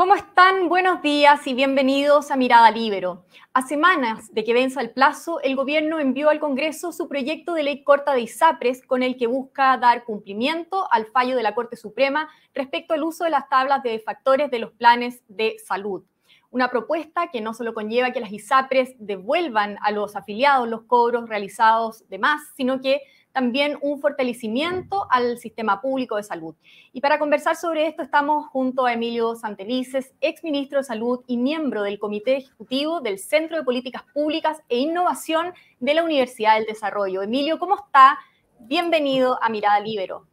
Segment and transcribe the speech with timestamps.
[0.00, 0.70] ¿Cómo están?
[0.70, 3.26] Buenos días y bienvenidos a Mirada Libero.
[3.52, 7.64] A semanas de que venza el plazo, el gobierno envió al Congreso su proyecto de
[7.64, 11.76] ley corta de ISAPRES con el que busca dar cumplimiento al fallo de la Corte
[11.76, 16.02] Suprema respecto al uso de las tablas de factores de los planes de salud.
[16.50, 21.28] Una propuesta que no solo conlleva que las ISAPRES devuelvan a los afiliados los cobros
[21.28, 23.02] realizados de más, sino que
[23.32, 26.54] también un fortalecimiento al sistema público de salud.
[26.92, 31.82] Y para conversar sobre esto estamos junto a Emilio Santelices, exministro de Salud y miembro
[31.82, 37.22] del Comité Ejecutivo del Centro de Políticas Públicas e Innovación de la Universidad del Desarrollo.
[37.22, 38.18] Emilio, ¿cómo está?
[38.58, 40.26] Bienvenido a Mirada Libero.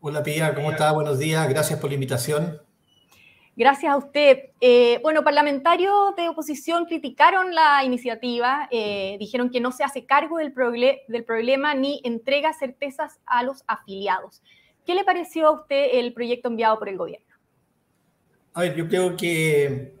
[0.00, 0.92] Hola Pía, ¿cómo está?
[0.92, 2.69] Buenos días, gracias por la invitación.
[3.60, 4.38] Gracias a usted.
[4.62, 10.38] Eh, bueno, parlamentarios de oposición criticaron la iniciativa, eh, dijeron que no se hace cargo
[10.38, 14.42] del, problema ni entrega certezas a los afiliados.
[14.86, 17.26] ¿Qué le pareció a usted el proyecto enviado por el gobierno?
[18.54, 19.92] A ver, yo creo que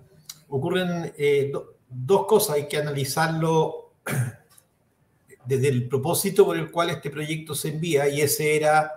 [0.48, 1.52] ocurren eh,
[1.86, 3.90] dos cosas, hay que analizarlo
[5.44, 8.90] desde el propósito por el cual este proyecto se envía y ese era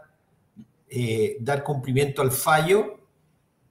[1.42, 3.03] dar cumplimiento al fallo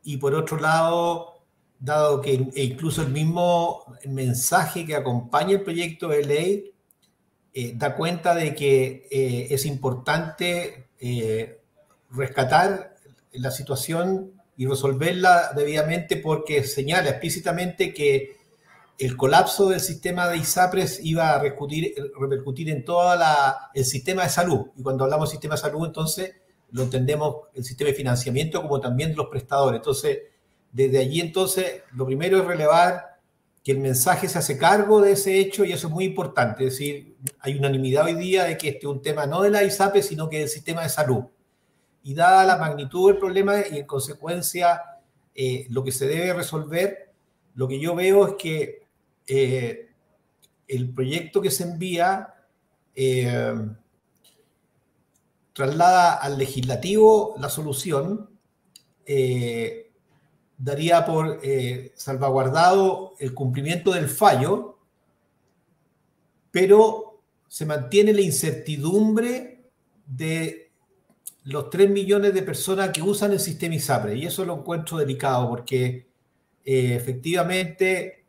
[0.05, 1.42] y por otro lado,
[1.78, 6.72] dado que e incluso el mismo mensaje que acompaña el proyecto de ley
[7.55, 11.61] eh, da cuenta de que eh, es importante eh,
[12.11, 12.97] rescatar
[13.33, 18.36] la situación y resolverla debidamente porque señala explícitamente que
[18.98, 23.19] el colapso del sistema de ISAPRES iba a repercutir, repercutir en todo
[23.75, 24.67] el sistema de salud.
[24.77, 26.36] Y cuando hablamos de sistema de salud, entonces
[26.72, 29.78] lo entendemos el sistema de financiamiento como también los prestadores.
[29.78, 30.18] Entonces,
[30.72, 33.20] desde allí entonces, lo primero es relevar
[33.62, 36.66] que el mensaje se hace cargo de ese hecho y eso es muy importante.
[36.66, 39.62] Es decir, hay unanimidad hoy día de que este es un tema no de la
[39.62, 41.24] ISAPE, sino que del sistema de salud.
[42.02, 44.80] Y dada la magnitud del problema y en consecuencia
[45.34, 47.12] eh, lo que se debe resolver,
[47.54, 48.82] lo que yo veo es que
[49.28, 49.90] eh,
[50.66, 52.34] el proyecto que se envía
[52.96, 53.55] eh,
[55.52, 58.30] traslada al legislativo la solución,
[59.05, 59.90] eh,
[60.57, 64.79] daría por eh, salvaguardado el cumplimiento del fallo,
[66.51, 69.64] pero se mantiene la incertidumbre
[70.07, 70.70] de
[71.45, 74.17] los 3 millones de personas que usan el sistema ISAPRE.
[74.17, 76.07] Y eso lo encuentro delicado porque
[76.64, 78.20] eh, efectivamente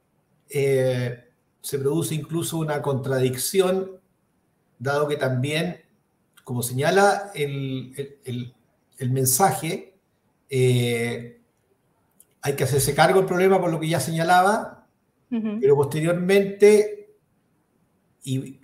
[0.50, 4.00] se produce incluso una contradicción,
[4.78, 5.83] dado que también
[6.44, 8.54] como señala el,
[9.00, 9.96] mensaje,
[10.50, 11.40] eh,
[12.42, 14.88] hay que hacerse cargo del problema por lo que ya señalaba,
[15.30, 17.16] pero posteriormente,
[18.24, 18.60] y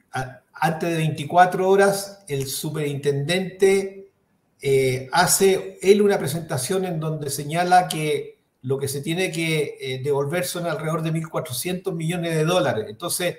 [0.53, 4.11] antes de 24 horas, el superintendente
[4.61, 10.01] eh, hace él una presentación en donde señala que lo que se tiene que eh,
[10.03, 12.85] devolver son alrededor de 1.400 millones de dólares.
[12.89, 13.37] Entonces,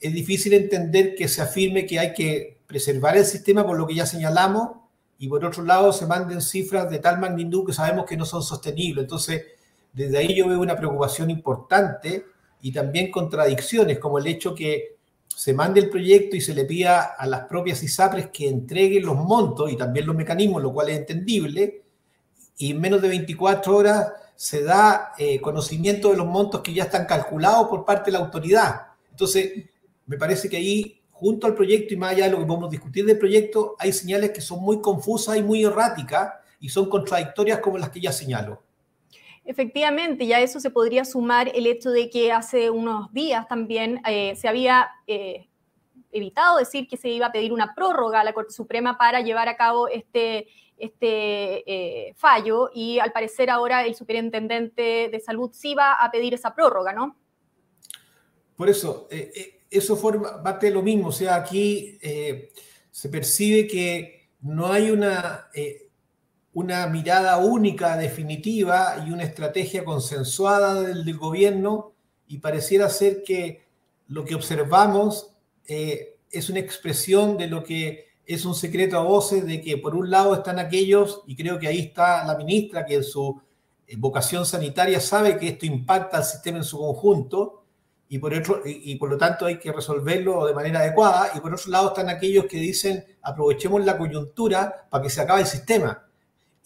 [0.00, 3.94] es difícil entender que se afirme que hay que preservar el sistema por lo que
[3.94, 4.70] ya señalamos
[5.18, 8.42] y por otro lado se manden cifras de tal magnitud que sabemos que no son
[8.42, 9.04] sostenibles.
[9.04, 9.42] Entonces,
[9.92, 12.24] desde ahí yo veo una preocupación importante
[12.62, 14.96] y también contradicciones, como el hecho que
[15.28, 19.16] se mande el proyecto y se le pida a las propias ISAPRES que entreguen los
[19.16, 21.82] montos y también los mecanismos, lo cual es entendible,
[22.56, 26.84] y en menos de 24 horas se da eh, conocimiento de los montos que ya
[26.84, 28.86] están calculados por parte de la autoridad.
[29.10, 29.52] Entonces,
[30.06, 33.06] me parece que ahí junto al proyecto y más allá de lo que podemos discutir
[33.06, 37.78] del proyecto, hay señales que son muy confusas y muy erráticas y son contradictorias como
[37.78, 38.60] las que ya señalo.
[39.44, 44.34] Efectivamente, ya eso se podría sumar el hecho de que hace unos días también eh,
[44.34, 45.48] se había eh,
[46.10, 49.48] evitado decir que se iba a pedir una prórroga a la Corte Suprema para llevar
[49.48, 55.76] a cabo este, este eh, fallo y al parecer ahora el superintendente de salud sí
[55.76, 57.16] va a pedir esa prórroga, ¿no?
[58.56, 59.08] Por eso,
[59.72, 61.08] eso forma parte de lo mismo.
[61.08, 62.50] O sea, aquí eh,
[62.90, 65.88] se percibe que no hay una, eh,
[66.52, 71.92] una mirada única, definitiva y una estrategia consensuada del, gobierno
[72.26, 73.64] y pareciera ser que
[74.08, 75.34] lo que observamos
[75.66, 79.94] eh, es una expresión de lo que es un secreto a voces de que por
[79.94, 83.40] un lado están aquellos, y creo que ahí está la ministra, que en su
[83.98, 87.61] vocación sanitaria sabe que esto impacta al sistema en su conjunto,
[88.12, 91.30] y por, otro, y, por lo tanto hay que resolverlo de manera adecuada.
[91.34, 95.40] Y por otro lado están aquellos que dicen aprovechemos la coyuntura para que se acabe
[95.40, 96.06] el sistema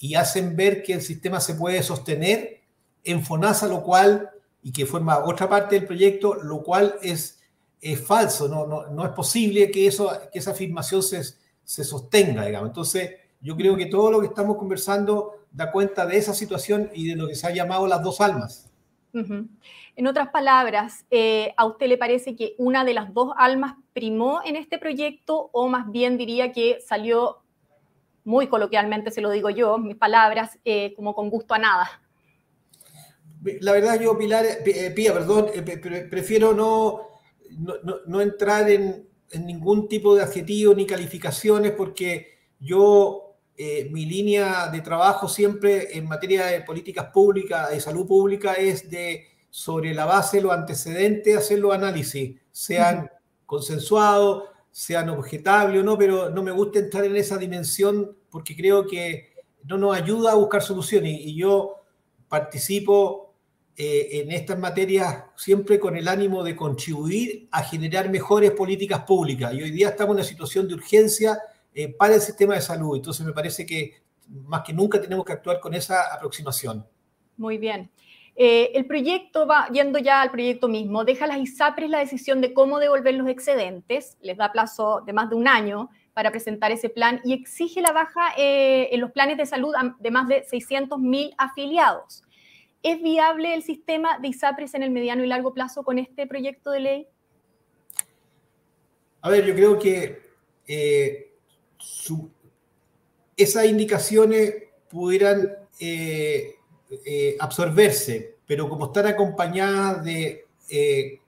[0.01, 2.63] y hacen ver que el sistema se puede sostener
[3.05, 4.29] en FONASA, lo cual,
[4.61, 7.39] y que forma otra parte del proyecto, lo cual es,
[7.81, 11.23] es falso, no, no, no es posible que, eso, que esa afirmación se,
[11.63, 12.71] se sostenga, digamos.
[12.71, 13.11] Entonces,
[13.41, 17.15] Yo creo que todo lo que estamos conversando da cuenta de esa situación y de
[17.15, 18.69] lo que se ha llamado las dos almas.
[19.97, 24.43] En otras palabras, eh, ¿a usted le parece que una de las dos almas primó
[24.45, 27.39] en este proyecto o más bien diría que salió,
[28.23, 32.03] muy coloquialmente se lo digo yo, mis palabras, eh, como con gusto a nada?
[33.61, 35.47] La verdad yo, Pilar, eh, Pía, perdón,
[36.11, 37.09] prefiero no,
[38.07, 43.23] no, entrar en, en, ningún tipo de adjetivo ni calificaciones porque yo
[43.91, 49.36] mi línea de trabajo siempre en materia de políticas públicas, de salud pública, es de
[49.57, 53.11] sobre la base de los antecedentes, hacer los análisis, sean
[53.47, 58.87] consensuados, sean objetables o no, pero no me gusta entrar en esa dimensión porque creo
[58.87, 59.33] que
[59.65, 61.19] no nos ayuda a buscar soluciones.
[61.23, 61.77] Y, yo
[62.29, 63.33] participo
[63.75, 69.55] eh, en estas materias siempre con el ánimo de contribuir a generar mejores políticas públicas.
[69.55, 71.41] Y hoy día estamos en una situación de urgencia
[71.73, 72.95] eh, para el sistema de salud.
[72.95, 76.87] Entonces me parece que más que nunca tenemos que actuar con esa aproximación.
[77.39, 77.91] Muy bien.
[78.39, 82.43] Eh, el proyecto va, yendo ya al proyecto mismo, deja a las ISAPRES la decisión
[82.43, 86.71] de cómo devolver los excedentes, les da plazo de más de un año para presentar
[86.71, 90.45] ese plan y exige la baja eh, en los planes de salud de más de
[90.45, 92.25] 600.000 afiliados.
[92.83, 96.71] ¿Es viable el sistema de ISAPRES en el mediano y largo plazo con este proyecto
[96.71, 97.07] de ley?
[99.23, 100.21] A ver, yo creo que
[100.69, 101.33] eh,
[103.35, 104.55] esas indicaciones
[104.91, 105.53] pudieran
[107.41, 111.21] absorberse, pero como están acompañadas de eh,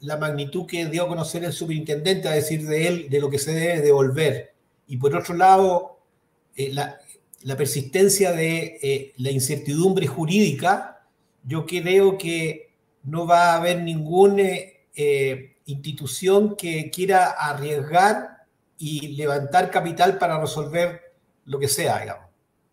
[0.00, 3.38] la magnitud que dio a conocer el superintendente, a decir de él, de lo que
[3.38, 4.54] se debe devolver,
[4.86, 5.98] y por otro lado,
[6.54, 6.98] eh, la,
[7.42, 11.04] la, persistencia de la incertidumbre jurídica,
[11.44, 12.70] yo creo que
[13.02, 14.48] no va a haber ninguna
[15.66, 18.44] institución que quiera arriesgar
[18.78, 21.12] y levantar capital para resolver
[21.44, 22.25] lo que sea, digamos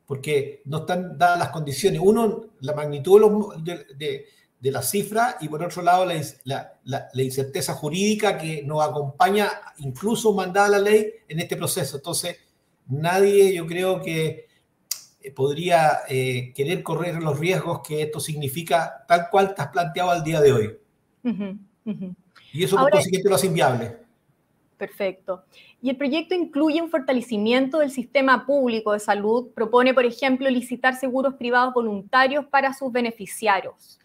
[0.06, 2.02] porque no están dadas las condiciones.
[2.04, 4.26] Uno, la magnitud de,
[4.62, 6.06] la cifra y por otro lado
[6.46, 6.80] la,
[7.16, 11.98] incerteza jurídica que nos acompaña, incluso mandada la ley en este proceso.
[11.98, 12.38] Entonces,
[12.88, 14.48] nadie yo creo que
[15.22, 20.24] eh, podría eh, querer correr los riesgos que esto significa, tal cual estás planteado al
[20.24, 20.78] día de hoy.
[22.54, 24.03] Y eso por consiguiente lo hace inviable.
[24.78, 25.44] Perfecto.
[25.82, 29.52] Y el proyecto incluye un fortalecimiento del sistema público de salud.
[29.54, 34.00] Propone, por ejemplo, licitar seguros privados voluntarios para sus beneficiarios.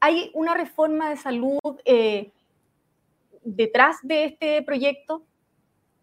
[0.00, 2.30] ¿Hay una reforma de salud eh,
[3.42, 5.24] detrás de este proyecto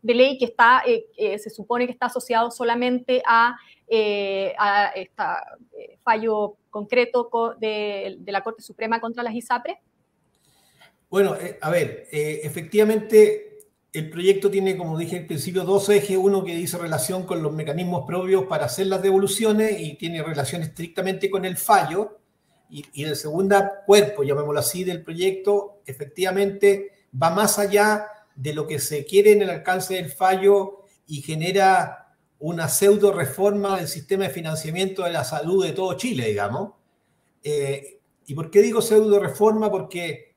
[0.01, 3.57] de ley que está, eh, eh, se supone que está asociado solamente a,
[3.88, 5.24] este
[6.04, 7.30] fallo concreto
[7.60, 9.80] de, la Corte Suprema contra las ISAPRE?
[11.10, 13.55] Bueno, a ver, efectivamente
[13.95, 16.18] el proyecto tiene, como dije al principio, dos ejes.
[16.18, 20.62] Uno que dice relación con los mecanismos propios para hacer las devoluciones y tiene relación
[20.63, 22.19] estrictamente con el fallo.
[22.69, 23.56] Y, el segundo
[23.86, 29.44] cuerpo, llamémoslo así, del proyecto, efectivamente va más allá de lo que se quiere en
[29.44, 35.24] el alcance del fallo y genera una pseudo reforma del sistema de financiamiento de la
[35.24, 36.74] salud de todo Chile, digamos.
[37.44, 39.71] Eh, ¿Y por qué digo pseudo reforma?
[39.71, 40.36] Porque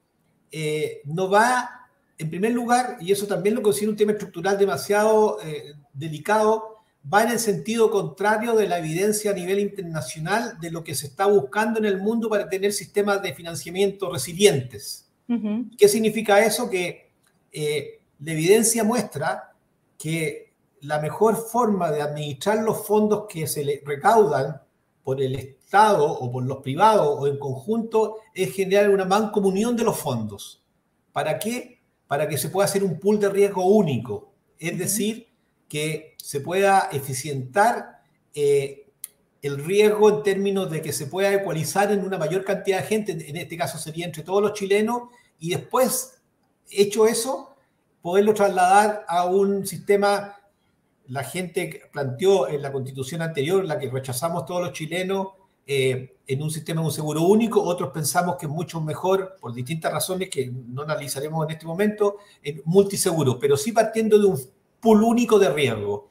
[0.53, 1.78] eh, no va
[2.19, 6.79] en primer lugar, y eso también lo considero un tema estructural demasiado eh, delicado,
[7.13, 11.07] va en el sentido contrario de la evidencia a nivel internacional de lo que se
[11.07, 15.09] está buscando en el mundo para tener sistemas de financiamiento resilientes.
[15.77, 16.71] ¿Qué significa eso?
[16.71, 17.11] Que
[17.53, 19.55] eh, la evidencia muestra
[19.99, 24.63] que la mejor forma de administrar los fondos que se le recaudan
[25.05, 29.85] por el Estado o por los privados o en conjunto es generar una mancomunión de
[29.85, 30.63] los fondos.
[31.13, 31.78] ¿Para qué?
[32.09, 35.29] Para que se pueda hacer un pool de riesgo único, es decir,
[35.69, 38.01] que se pueda eficientar
[38.35, 38.89] eh,
[39.43, 43.13] el riesgo en términos de que se pueda ecualizar en una mayor cantidad de gente,
[43.13, 45.03] en este caso sería entre todos los chilenos,
[45.39, 46.21] y después,
[46.71, 47.55] hecho eso,
[48.03, 50.37] poderlo trasladar a un sistema,
[51.07, 55.29] la gente planteó en la constitución anterior, la que rechazamos todos los chilenos,
[55.71, 59.53] eh, en un sistema de un seguro único, otros pensamos que es mucho mejor, por
[59.53, 64.41] distintas razones que no analizaremos en este momento, en multiseguro, pero sí partiendo de un
[64.81, 66.09] pool único de riesgo.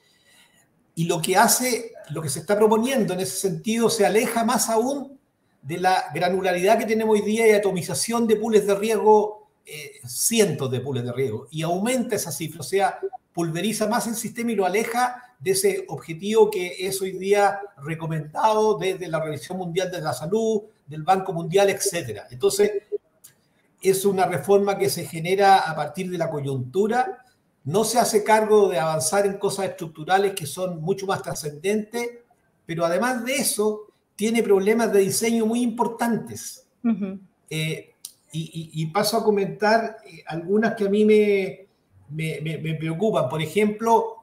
[0.93, 4.69] Y lo que hace, lo que se está proponiendo en ese sentido, se aleja más
[4.69, 5.17] aún
[5.63, 10.69] de la granularidad que tenemos hoy día y atomización de pools de riesgo, eh, cientos
[10.69, 12.99] de pools de riesgo, y aumenta esa cifra, o sea,
[13.33, 18.77] pulveriza más el sistema y lo aleja de ese objetivo que es hoy día recomendado
[18.77, 22.21] desde la Organización Mundial de la Salud, del Banco Mundial, etc.
[22.31, 22.71] Entonces,
[23.81, 27.23] es una reforma que se genera a partir de la coyuntura
[27.67, 32.09] no se hace cargo de avanzar en cosas estructurales que son mucho más trascendentes,
[32.65, 36.65] pero además de eso, tiene problemas de diseño muy importantes.
[37.49, 37.93] Eh,
[38.31, 41.67] y, paso a comentar eh, algunas que a mí me,
[42.09, 43.27] me, preocupan.
[43.27, 44.16] Por ejemplo,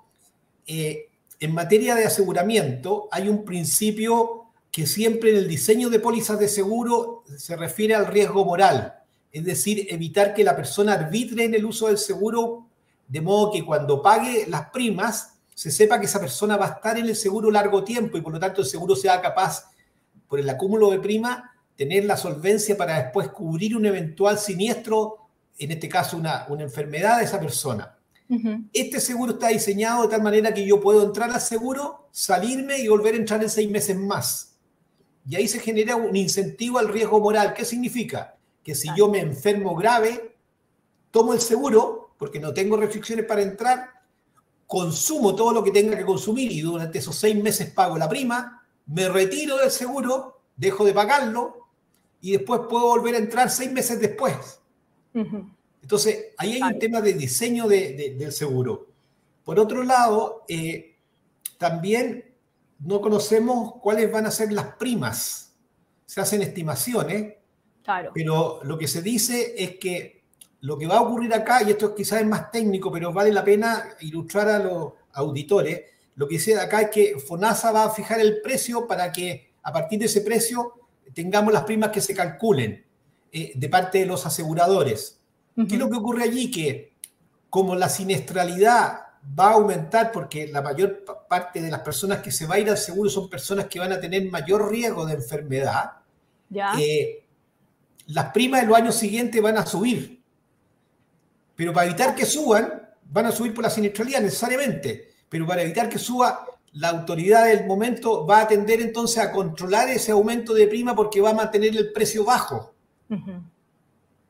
[0.66, 1.09] eh,
[1.40, 6.49] en materia de aseguramiento hay un principio que siempre en el diseño de pólizas de
[6.49, 8.94] seguro se refiere al riesgo moral,
[9.30, 12.66] es decir, evitar que la persona arbitre en el uso del seguro
[13.09, 16.99] de modo que cuando pague las primas se sepa que esa persona va a estar
[16.99, 19.71] en el seguro largo tiempo y por lo tanto el seguro sea capaz,
[20.28, 25.18] por el acúmulo de prima, tener la solvencia para después cubrir un eventual siniestro,
[25.59, 27.94] en este caso una, enfermedad de esa persona.
[28.73, 32.88] Este seguro está diseñado de tal manera que yo puedo entrar al seguro, salirme y
[32.88, 34.57] volver a entrar en seis meses más.
[35.28, 37.54] Y ahí se genera un incentivo al riesgo moral.
[37.54, 38.37] ¿Qué significa?
[38.62, 40.37] Que si yo me enfermo grave,
[41.11, 43.90] tomo el seguro, porque no tengo restricciones para entrar,
[44.66, 48.62] consumo todo lo que tenga que consumir y durante esos seis meses pago la prima,
[48.87, 51.69] me retiro del seguro, dejo de pagarlo
[52.21, 54.61] y después puedo volver a entrar seis meses después.
[55.85, 58.87] Entonces, ahí hay un tema de diseño del seguro.
[59.45, 60.97] Por otro lado, eh,
[61.59, 62.25] también
[62.79, 65.53] no conocemos cuáles van a ser las primas.
[66.07, 67.35] Se hacen estimaciones,
[67.83, 68.12] claro.
[68.14, 70.25] pero lo que se dice es que
[70.62, 73.45] lo que va a ocurrir acá, y esto quizás es más técnico, pero vale la
[73.45, 75.83] pena ilustrar a los auditores,
[76.14, 79.71] lo que dice acá es que FONASA va a fijar el precio para que a
[79.71, 80.73] partir de ese precio
[81.12, 82.87] tengamos las primas que se calculen
[83.31, 85.21] eh, de parte de los aseguradores.
[85.57, 86.51] ¿Qué es lo que ocurre allí?
[86.51, 86.95] Que
[87.49, 89.01] como la siniestralidad
[89.39, 92.69] va a aumentar porque la mayor parte de las personas que se va a ir
[92.69, 95.93] al seguro son personas que van a tener mayor riesgo de enfermedad,
[96.79, 97.25] eh,
[98.07, 100.21] las primas de los años siguientes van a subir.
[101.57, 105.15] Pero para evitar que suban, van a subir por la siniestralidad necesariamente.
[105.29, 109.89] Pero para evitar que suba, la autoridad del momento va a tender entonces a controlar
[109.89, 112.75] ese aumento de prima porque va a mantener el precio bajo.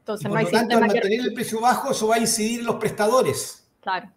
[0.04, 2.76] Entonces, por lo tanto, al mantener el precio bajo, eso va a incidir en los
[2.76, 3.66] prestadores.
[3.80, 4.12] Claro.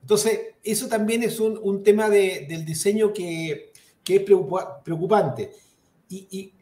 [0.00, 3.72] Entonces, eso también es un, tema del diseño que,
[4.06, 5.52] es preocupante.
[6.08, 6.54] Y,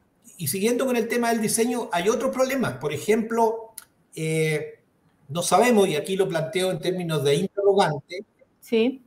[0.48, 2.78] siguiendo con el tema del diseño, hay otros problemas.
[2.78, 3.72] Por ejemplo,
[4.16, 4.80] eh,
[5.28, 8.24] no sabemos, y aquí lo planteo en términos de interrogante,
[8.58, 9.00] sí.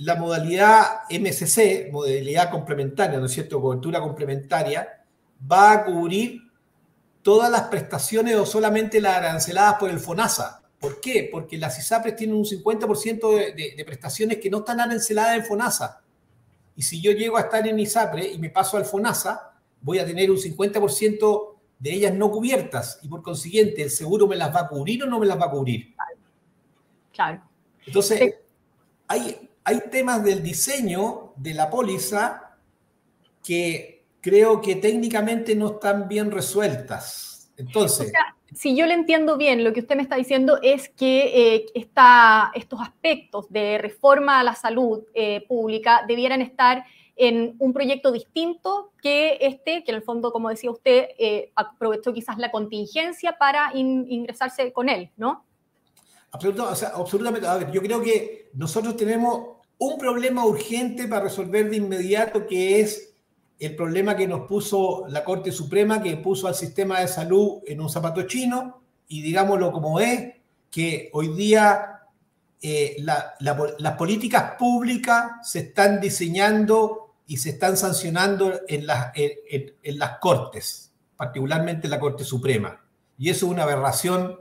[0.00, 3.60] la modalidad MSC, modalidad complementaria, ¿no es cierto?
[3.60, 5.04] Cobertura complementaria,
[5.52, 6.43] va a cubrir
[7.24, 10.62] todas las prestaciones o solamente las aranceladas por el FONASA.
[10.78, 11.28] ¿Por qué?
[11.32, 16.02] Porque las ISAPRES tienen un 50% de, de, prestaciones que no están aranceladas en FONASA.
[16.76, 20.04] Y si yo llego a estar en ISAPRE y me paso al FONASA, voy a
[20.04, 24.60] tener un 50% de ellas no cubiertas y por consiguiente el seguro me las va
[24.60, 25.94] a cubrir o no me las va a cubrir.
[27.14, 27.42] Claro.
[27.86, 28.34] Entonces,
[29.08, 32.58] hay, hay temas del diseño de la póliza
[33.42, 33.93] que
[34.24, 37.52] creo que técnicamente no están bien resueltas.
[37.58, 38.10] Entonces...
[38.54, 41.66] si yo le entiendo bien, lo que usted me está diciendo es que eh,
[42.54, 48.92] estos aspectos de reforma a la salud eh, pública debieran estar en un proyecto distinto
[49.02, 53.72] que este, que en el fondo, como decía usted, eh, aprovechó quizás la contingencia para
[53.74, 55.44] ingresarse con él, ¿no?
[56.30, 57.46] absolutamente.
[57.46, 62.80] A ver, yo creo que nosotros tenemos un problema urgente para resolver de inmediato, que
[62.80, 63.13] es
[63.58, 67.80] el problema que nos puso la Corte Suprema, que puso al sistema de salud en
[67.80, 70.34] un zapato chino, y digámoslo como es,
[70.70, 72.00] que hoy día
[72.60, 80.18] eh, las políticas públicas se están diseñando y se están sancionando en las, en, las
[80.18, 82.84] Cortes, particularmente en la Corte Suprema.
[83.16, 84.38] Y eso es una aberración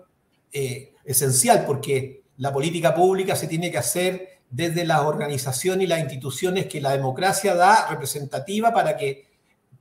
[0.52, 6.00] eh, esencial porque la política pública se tiene que hacer desde las organizaciones y las
[6.00, 9.26] instituciones que la democracia da representativa para que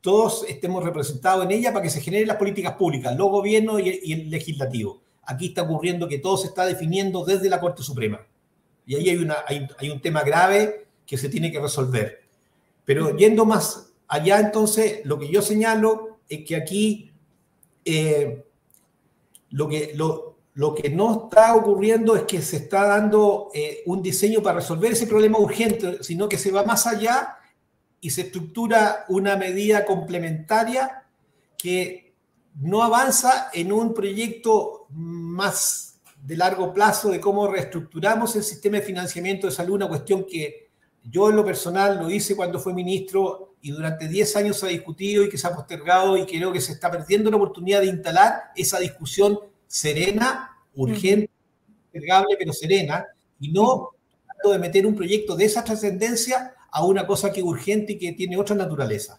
[0.00, 4.12] todos estemos representados en ella para que se generen las políticas públicas, los gobiernos y
[4.12, 5.02] el, legislativo.
[5.24, 8.26] Aquí está ocurriendo que todo se está definiendo desde la Corte Suprema.
[8.86, 12.22] Y ahí hay un tema grave que se tiene que resolver.
[12.86, 17.12] Pero yendo más allá, entonces, lo que yo señalo es que aquí
[17.84, 18.42] eh,
[19.50, 24.02] lo, que, lo, lo, que no está ocurriendo es que se está dando eh, un
[24.02, 27.38] diseño para resolver ese problema urgente, sino que se va más allá
[28.00, 31.04] y se estructura una medida complementaria
[31.56, 32.14] que
[32.60, 38.82] no avanza en un proyecto más de largo plazo de cómo reestructuramos el sistema de
[38.82, 40.70] financiamiento de salud, una cuestión que
[41.04, 44.68] yo en lo personal lo hice cuando fue ministro y durante 10 años se ha
[44.68, 47.86] discutido y que se ha postergado y creo que se está perdiendo la oportunidad de
[47.86, 49.38] instalar esa discusión
[49.72, 51.30] serena, urgente,
[51.90, 53.06] pero serena,
[53.40, 53.92] y no
[54.44, 58.12] de meter un proyecto de esa trascendencia a una cosa que es urgente y que
[58.12, 59.18] tiene otra naturaleza.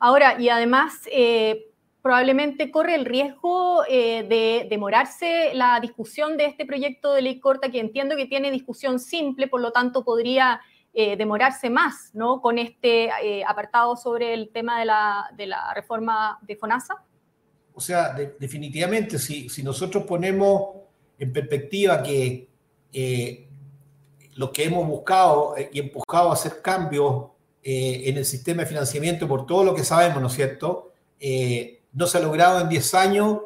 [0.00, 1.66] Ahora, y además, eh,
[2.02, 7.70] probablemente corre el riesgo eh, de demorarse la discusión de este proyecto de ley corta,
[7.70, 10.60] que entiendo que tiene discusión simple, por lo tanto podría
[10.94, 12.40] eh, demorarse más, ¿no?
[12.40, 13.10] Con este
[13.46, 17.04] apartado sobre el tema de la, reforma de FONASA.
[17.78, 20.70] O sea, definitivamente, si, nosotros ponemos
[21.16, 22.48] en perspectiva que
[24.34, 27.26] lo que hemos buscado y empujado a hacer cambios
[27.62, 30.92] en el sistema de financiamiento por todo lo que sabemos, ¿no es cierto?
[31.92, 33.38] no se ha logrado en 10 años,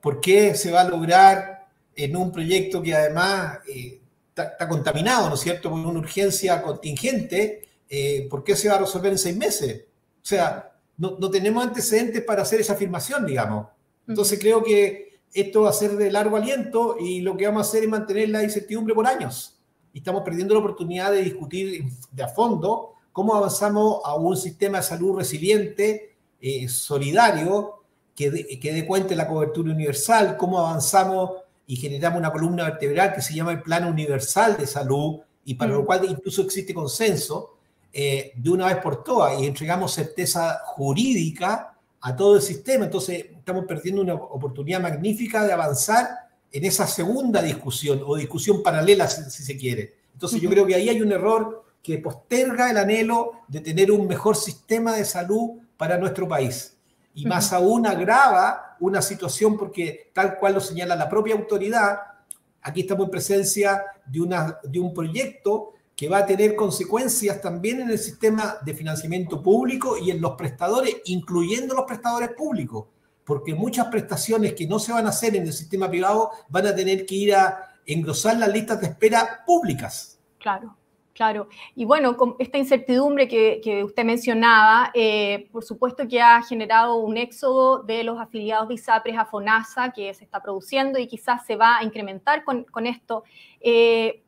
[0.00, 5.36] ¿por qué se va a lograr en un proyecto que además eh, está, contaminado, ¿no
[5.36, 9.36] es cierto?, por una urgencia contingente, eh, ¿por qué se va a resolver en seis
[9.36, 9.84] meses?
[10.22, 10.69] O sea,
[11.00, 13.68] no, tenemos antecedentes para hacer esa afirmación, digamos.
[14.06, 17.68] Entonces creo que esto va a ser de largo aliento y lo que vamos a
[17.68, 19.58] hacer es mantener la incertidumbre por años.
[19.94, 24.78] Y estamos perdiendo la oportunidad de discutir de a fondo cómo avanzamos a un sistema
[24.78, 27.82] de salud resiliente, eh, solidario,
[28.14, 31.30] que dé, cuenta de la cobertura universal, cómo avanzamos
[31.66, 35.72] y generamos una columna vertebral que se llama el Plan Universal de Salud y para
[35.72, 37.56] lo cual incluso existe consenso
[37.92, 42.84] eh, de una vez por todas y entregamos certeza jurídica a todo el sistema.
[42.84, 46.08] Entonces estamos perdiendo una oportunidad magnífica de avanzar
[46.52, 49.94] en esa segunda discusión o discusión paralela si, se quiere.
[50.12, 54.06] Entonces yo creo que ahí hay un error que posterga el anhelo de tener un
[54.06, 56.76] mejor sistema de salud para nuestro país
[57.14, 61.98] y más aún agrava una situación porque tal cual lo señala la propia autoridad,
[62.62, 67.82] aquí estamos en presencia de, una, de un proyecto que va a tener consecuencias también
[67.82, 72.86] en el sistema de financiamiento público y en los prestadores, incluyendo los prestadores públicos,
[73.22, 76.74] porque muchas prestaciones que no se van a hacer en el sistema privado van a
[76.74, 80.18] tener que ir a engrosar las listas de espera públicas.
[80.38, 80.74] Claro.
[81.12, 86.96] Claro, y bueno, con esta incertidumbre que, usted mencionaba, eh, por supuesto que ha generado
[86.96, 91.44] un éxodo de los afiliados de ISAPRES a FONASA que se está produciendo y quizás
[91.44, 93.24] se va a incrementar con, esto.
[93.60, 94.22] Eh,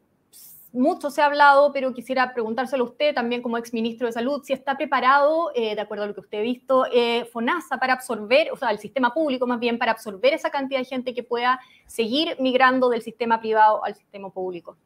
[0.73, 4.53] mucho se ha hablado, pero quisiera preguntárselo a usted también como exministro de Salud, si
[4.53, 6.87] está preparado, eh, de acuerdo a lo que usted ha visto,
[7.33, 10.87] FONASA para absorber, o sea, el sistema público más bien, para absorber esa cantidad de
[10.87, 14.77] gente que pueda seguir migrando del sistema privado al sistema público.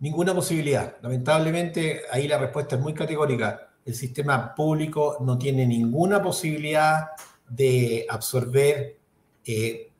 [0.00, 0.96] Ninguna posibilidad.
[1.00, 3.70] Lamentablemente, ahí la respuesta es muy categórica.
[3.84, 7.08] El sistema público no tiene ninguna posibilidad
[7.48, 8.96] de absorber
[9.44, 9.90] eh,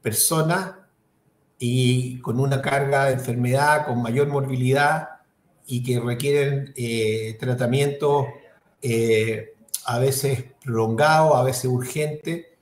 [0.00, 0.74] personas
[1.64, 5.10] y con una carga de enfermedad, con mayor morbilidad
[5.64, 8.26] y que requieren eh, tratamiento
[8.80, 9.52] eh,
[9.86, 12.58] a veces prolongado, a veces urgente.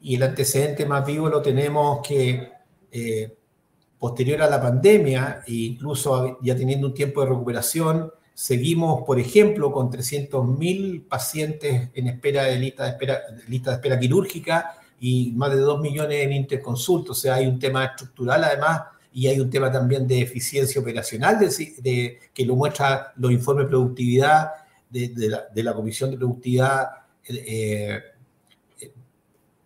[0.00, 2.52] Y el antecedente más vivo lo tenemos que
[3.98, 9.72] posterior a la pandemia, e incluso ya teniendo un tiempo de recuperación, seguimos, por ejemplo,
[9.72, 15.50] con 300.000 pacientes en espera de lista de espera, lista de espera quirúrgica y más
[15.50, 17.12] de 2 millones en interconsulta.
[17.12, 21.38] O sea, hay un tema estructural además y hay un tema también de eficiencia operacional
[21.38, 24.48] de, que lo muestra los informes de productividad
[24.88, 26.88] de, la, Comisión de Productividad,
[27.28, 28.02] eh,
[28.80, 28.92] eh,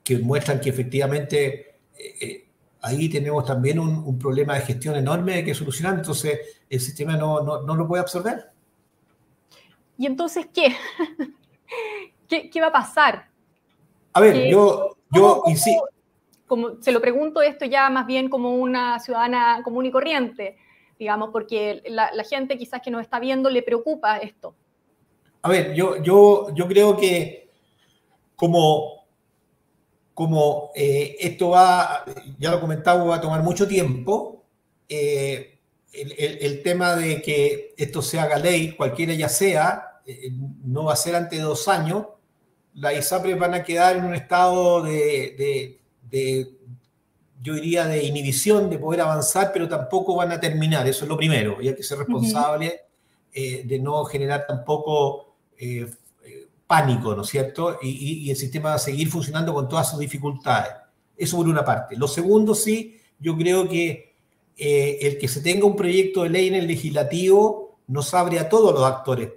[0.02, 2.48] que muestran que efectivamente eh,
[2.80, 6.36] ahí tenemos también un, problema de gestión enorme que solucionar, entonces
[6.68, 8.50] el sistema no, lo puede absorber.
[9.98, 10.74] ¿Y entonces qué?
[12.50, 13.28] ¿Qué, va a pasar?
[14.14, 15.42] A ver, yo, yo
[16.46, 20.56] Como, se lo pregunto esto ya más bien como una ciudadana común y corriente,
[20.98, 24.54] digamos, porque la, gente quizás que nos está viendo le preocupa esto.
[25.42, 27.50] A ver, yo, yo, yo creo que
[28.34, 28.98] como
[30.18, 32.04] como eh, esto va,
[32.40, 34.46] ya lo comentaba, va a tomar mucho tiempo,
[34.88, 35.60] eh,
[35.92, 40.32] el, tema de que esto se haga ley, cualquiera ya sea, eh,
[40.64, 42.06] no va a ser antes de dos años,
[42.80, 45.78] las ISAPRES van a quedar en un estado de,
[47.42, 51.16] yo diría, de inhibición de poder avanzar, pero tampoco van a terminar, eso es lo
[51.16, 52.80] primero, y hay que ser responsable
[53.32, 55.34] de no generar tampoco
[56.68, 57.78] pánico, ¿no es cierto?
[57.82, 60.70] Y, el sistema va a seguir funcionando con todas sus dificultades.
[61.16, 61.96] Eso por una parte.
[61.96, 64.14] Lo segundo, sí, yo creo que
[64.56, 68.48] eh, el que se tenga un proyecto de ley en el legislativo nos abre a
[68.48, 69.30] todos los actores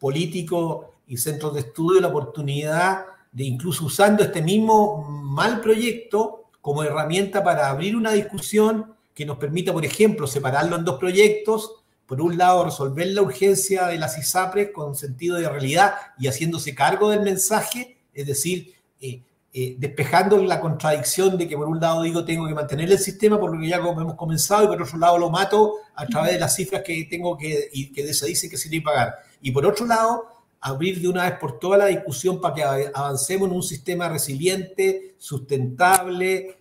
[0.00, 6.82] políticos y centros de estudio la oportunidad de incluso usando este mismo mal proyecto como
[6.82, 11.72] herramienta para abrir una discusión que nos permita, por ejemplo, separarlo en dos proyectos
[12.06, 16.74] por un lado, resolver la urgencia de las ISAPRES con sentido de realidad y haciéndose
[16.74, 19.20] cargo del mensaje, es decir, eh,
[19.52, 23.38] eh, despejando la contradicción de que por un lado digo tengo que mantener el sistema
[23.38, 26.38] por lo que ya hemos comenzado y por otro lado lo mato a través de
[26.38, 29.14] las cifras que tengo que, y que se dice que se tiene que pagar.
[29.42, 33.48] Y por otro lado, abrir de una vez por todas la discusión para que avancemos
[33.48, 36.58] en un sistema resiliente, sustentable,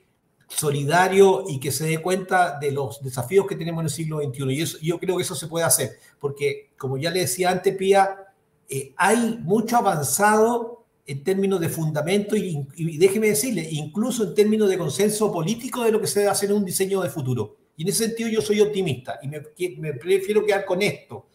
[0.47, 4.53] solidario y que se dé cuenta de los desafíos que tenemos en el siglo XXI.
[4.53, 7.75] Y eso, yo creo que eso se puede hacer, porque como ya le decía antes,
[7.75, 8.27] Pía,
[8.69, 14.77] eh, hay mucho avanzado en términos de fundamento y, déjeme decirle, incluso en términos de
[14.77, 17.55] consenso político de lo que se debe hacer en un diseño de futuro.
[17.77, 21.27] Y en ese sentido yo soy optimista y me, prefiero quedar con esto.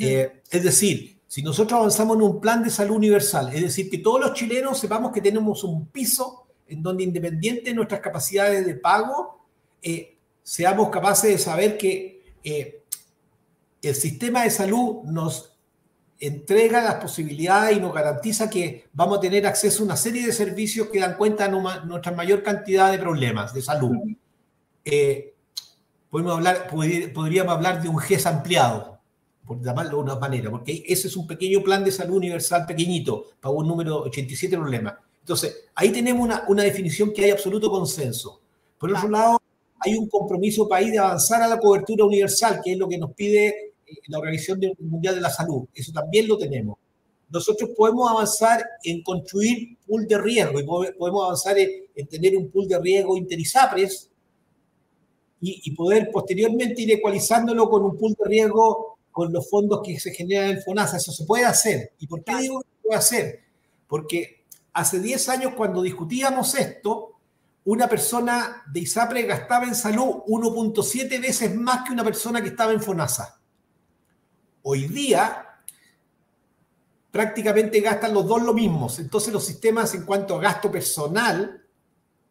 [0.00, 3.98] Eh, es decir, si nosotros avanzamos en un plan de salud universal, es decir, que
[3.98, 8.76] todos los chilenos sepamos que tenemos un piso en donde independiente de nuestras capacidades de
[8.76, 9.44] pago,
[9.82, 12.84] eh, seamos capaces de saber que eh,
[13.82, 15.56] el sistema de salud nos
[16.20, 20.32] entrega las posibilidades y nos garantiza que vamos a tener acceso a una serie de
[20.32, 23.96] servicios que dan cuenta de nuestra mayor cantidad de problemas de salud.
[24.84, 25.34] Eh,
[26.10, 28.93] podemos hablar, podríamos hablar de un GES ampliado,
[29.46, 33.26] por llamarlo de una manera, porque ese es un pequeño plan de salud universal pequeñito
[33.40, 34.94] para un número 87 problemas.
[35.20, 38.40] Entonces, ahí tenemos una, una definición que hay absoluto consenso.
[38.78, 39.40] Por otro lado,
[39.80, 43.12] hay un compromiso país de avanzar a la cobertura universal, que es lo que nos
[43.12, 45.64] pide eh, la Organización Mundial de la Salud.
[45.74, 46.78] Eso también lo tenemos.
[47.28, 52.68] Nosotros podemos avanzar en construir pool de riesgo y podemos avanzar en, tener un pool
[52.68, 54.10] de riesgo interisapres
[55.40, 60.00] y, y, poder posteriormente ir ecualizándolo con un pool de riesgo con los fondos que
[60.00, 60.96] se generan en FONASA.
[60.96, 61.92] Eso se puede hacer.
[62.00, 63.44] ¿Y por qué digo que se puede hacer?
[63.86, 67.12] Porque hace 10 años cuando discutíamos esto,
[67.64, 72.72] una persona de ISAPRE gastaba en salud 1.7 veces más que una persona que estaba
[72.72, 73.40] en FONASA.
[74.62, 75.46] Hoy día
[77.12, 78.88] prácticamente gastan los dos lo mismo.
[78.98, 81.64] Entonces los sistemas en cuanto a gasto personal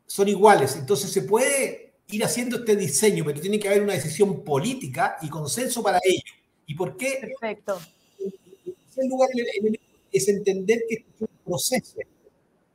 [0.05, 0.75] son iguales.
[0.75, 5.29] Entonces se puede ir haciendo este diseño, pero tiene que haber una decisión política y
[5.29, 6.42] consenso para ello.
[6.65, 7.17] ¿Y por qué?
[7.21, 7.79] Perfecto.
[8.95, 9.29] En lugar
[10.11, 11.97] es entender que es un proceso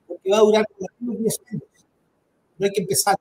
[0.06, 0.66] porque va a durar
[1.00, 1.62] unos 10 años.
[2.58, 3.16] No hay que empezar.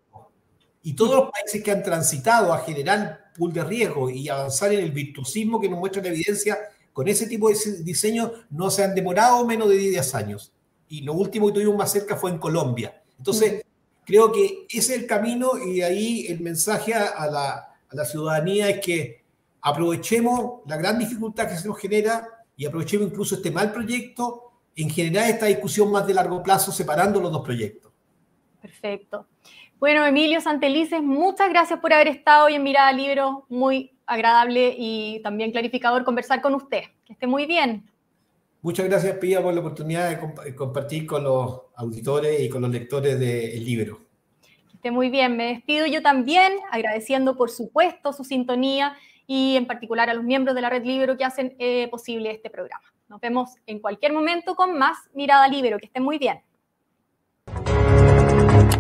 [0.84, 4.80] Y todos los países que han transitado a generar pool de riesgo y avanzar en
[4.80, 6.58] el virtuosismo que nos muestra la evidencia,
[6.93, 10.53] con ese tipo de diseño no se han demorado menos de 10 años.
[10.89, 13.03] Y lo último que tuvimos más cerca fue en Colombia.
[13.17, 13.63] Entonces,
[14.06, 17.53] creo que ese es el camino y de ahí el mensaje a la,
[17.89, 19.27] a la ciudadanía es que
[19.67, 22.25] aprovechemos la gran dificultad que se nos genera
[22.56, 27.19] y aprovechemos incluso este mal proyecto en general esta discusión más de largo plazo separando
[27.19, 27.91] los dos proyectos.
[28.62, 29.27] Perfecto.
[29.77, 33.45] Bueno, Emilio Santelices, muchas gracias por haber estado hoy en Mirada Libro.
[33.49, 36.84] Muy agradable y también clarificador conversar con usted.
[37.06, 37.91] Que esté muy bien.
[38.62, 43.19] Muchas gracias, Pía, por la oportunidad de compartir con los auditores y con los lectores
[43.19, 43.99] del libro.
[44.69, 45.36] Que esté muy bien.
[45.36, 48.95] Me despido yo también, agradeciendo, por supuesto, su sintonía
[49.28, 52.50] y en particular a los miembros de la Red Libro que hacen eh, posible este
[52.50, 52.86] programa.
[53.10, 55.78] Nos vemos en cualquier momento con más Mirada Libero.
[55.78, 56.42] Que estén muy bien.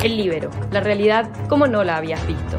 [0.03, 2.57] El Libero, la realidad como no la habías visto.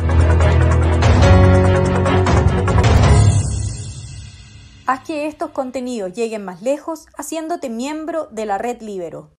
[4.86, 9.37] Haz que estos contenidos lleguen más lejos haciéndote miembro de la red Libero.